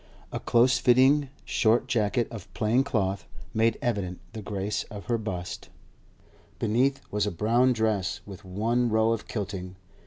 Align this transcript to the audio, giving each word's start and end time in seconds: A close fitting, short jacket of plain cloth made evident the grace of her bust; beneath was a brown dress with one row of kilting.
A 0.31 0.39
close 0.39 0.79
fitting, 0.79 1.29
short 1.45 1.85
jacket 1.87 2.27
of 2.31 2.51
plain 2.55 2.83
cloth 2.83 3.27
made 3.53 3.77
evident 3.83 4.19
the 4.33 4.41
grace 4.41 4.81
of 4.85 5.05
her 5.05 5.19
bust; 5.19 5.69
beneath 6.57 6.99
was 7.11 7.27
a 7.27 7.31
brown 7.31 7.71
dress 7.71 8.19
with 8.25 8.43
one 8.43 8.89
row 8.89 9.11
of 9.11 9.27
kilting. 9.27 9.75